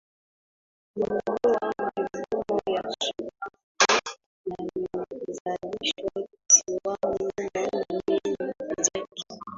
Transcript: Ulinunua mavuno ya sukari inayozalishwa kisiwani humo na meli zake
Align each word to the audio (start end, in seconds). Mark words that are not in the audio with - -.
Ulinunua 0.95 1.73
mavuno 1.77 2.59
ya 2.75 2.83
sukari 2.99 3.57
inayozalishwa 4.47 6.27
kisiwani 6.47 7.31
humo 7.31 7.31
na 7.53 8.01
meli 8.07 8.53
zake 8.83 9.25